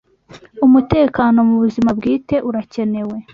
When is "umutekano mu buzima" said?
0.65-1.89